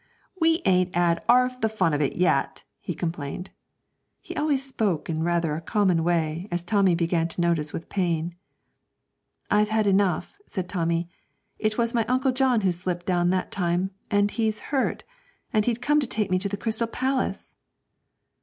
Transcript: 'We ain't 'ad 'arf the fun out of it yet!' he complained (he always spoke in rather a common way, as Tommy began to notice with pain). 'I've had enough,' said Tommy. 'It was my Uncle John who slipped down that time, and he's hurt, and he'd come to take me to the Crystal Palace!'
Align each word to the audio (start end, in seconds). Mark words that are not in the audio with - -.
'We 0.39 0.63
ain't 0.65 0.97
'ad 0.97 1.23
'arf 1.29 1.61
the 1.61 1.69
fun 1.69 1.91
out 1.93 1.97
of 1.97 2.01
it 2.01 2.15
yet!' 2.15 2.63
he 2.79 2.95
complained 2.95 3.51
(he 4.19 4.35
always 4.35 4.63
spoke 4.65 5.11
in 5.11 5.21
rather 5.21 5.53
a 5.55 5.61
common 5.61 6.03
way, 6.03 6.47
as 6.49 6.63
Tommy 6.63 6.95
began 6.95 7.27
to 7.27 7.39
notice 7.39 7.71
with 7.71 7.87
pain). 7.87 8.33
'I've 9.51 9.69
had 9.69 9.85
enough,' 9.85 10.41
said 10.47 10.67
Tommy. 10.67 11.07
'It 11.59 11.77
was 11.77 11.93
my 11.93 12.03
Uncle 12.05 12.31
John 12.31 12.61
who 12.61 12.71
slipped 12.71 13.05
down 13.05 13.29
that 13.29 13.51
time, 13.51 13.91
and 14.09 14.31
he's 14.31 14.59
hurt, 14.73 15.03
and 15.53 15.65
he'd 15.65 15.83
come 15.83 15.99
to 15.99 16.07
take 16.07 16.31
me 16.31 16.39
to 16.39 16.49
the 16.49 16.57
Crystal 16.57 16.87
Palace!' 16.87 17.55